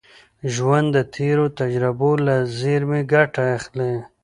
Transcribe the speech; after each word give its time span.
ژوند 0.53 0.87
د 0.95 0.97
تېرو 1.15 1.45
تجربو 1.59 2.11
له 2.25 2.35
زېرمي 2.59 3.01
ګټه 3.13 3.43
اخلي. 3.57 3.93